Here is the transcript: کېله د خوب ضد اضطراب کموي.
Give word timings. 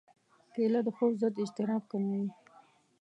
کېله 0.53 0.79
د 0.85 0.89
خوب 0.95 1.13
ضد 1.21 1.35
اضطراب 1.43 1.83
کموي. 1.91 2.25